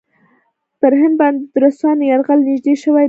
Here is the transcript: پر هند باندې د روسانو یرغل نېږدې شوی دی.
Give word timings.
پر 0.79 0.91
هند 1.01 1.15
باندې 1.19 1.41
د 1.51 1.55
روسانو 1.63 2.03
یرغل 2.11 2.39
نېږدې 2.47 2.73
شوی 2.81 2.97
دی. 2.97 2.99